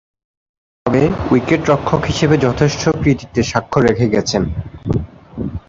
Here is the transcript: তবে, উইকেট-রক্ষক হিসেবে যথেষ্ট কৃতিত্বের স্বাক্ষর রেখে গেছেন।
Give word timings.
তবে, 0.85 1.01
উইকেট-রক্ষক 1.31 2.01
হিসেবে 2.05 2.35
যথেষ্ট 2.37 2.81
কৃতিত্বের 3.01 3.43
স্বাক্ষর 3.43 3.81
রেখে 3.83 4.07
গেছেন। 4.09 4.43